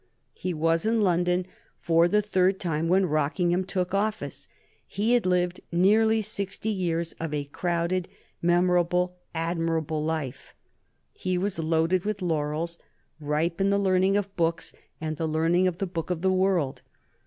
[0.33, 1.45] He was in London
[1.79, 4.47] for the third time when Rockingham took office.
[4.87, 8.09] He had lived nearly sixty years of a crowded,
[8.41, 10.55] memorable, admirable life;
[11.13, 12.79] he was loaded with laurels,
[13.19, 16.81] ripe in the learning of books and the learning of the book of the world.